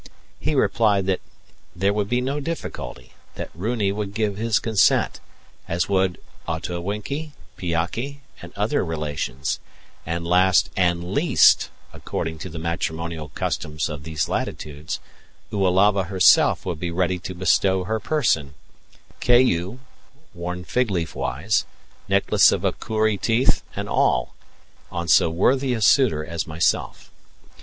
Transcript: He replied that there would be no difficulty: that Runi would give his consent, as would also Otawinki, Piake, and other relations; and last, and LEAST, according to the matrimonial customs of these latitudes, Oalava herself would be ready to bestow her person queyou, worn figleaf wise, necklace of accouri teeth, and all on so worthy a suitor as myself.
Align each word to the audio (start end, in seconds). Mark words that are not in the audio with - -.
He 0.39 0.55
replied 0.55 1.05
that 1.05 1.21
there 1.75 1.93
would 1.93 2.09
be 2.09 2.21
no 2.21 2.39
difficulty: 2.39 3.13
that 3.35 3.51
Runi 3.53 3.91
would 3.91 4.15
give 4.15 4.35
his 4.35 4.57
consent, 4.57 5.19
as 5.67 5.87
would 5.89 6.19
also 6.47 6.81
Otawinki, 6.81 7.33
Piake, 7.55 8.21
and 8.41 8.51
other 8.55 8.83
relations; 8.83 9.59
and 10.03 10.25
last, 10.25 10.71
and 10.75 11.13
LEAST, 11.13 11.69
according 11.93 12.39
to 12.39 12.49
the 12.49 12.57
matrimonial 12.57 13.29
customs 13.29 13.89
of 13.89 14.01
these 14.01 14.27
latitudes, 14.27 14.99
Oalava 15.53 16.05
herself 16.07 16.65
would 16.65 16.79
be 16.79 16.89
ready 16.89 17.19
to 17.19 17.35
bestow 17.35 17.83
her 17.83 17.99
person 17.99 18.55
queyou, 19.21 19.77
worn 20.33 20.65
figleaf 20.65 21.13
wise, 21.13 21.63
necklace 22.09 22.51
of 22.51 22.63
accouri 22.63 23.21
teeth, 23.21 23.61
and 23.75 23.87
all 23.87 24.33
on 24.91 25.07
so 25.07 25.29
worthy 25.29 25.75
a 25.75 25.81
suitor 25.81 26.25
as 26.25 26.47
myself. 26.47 27.11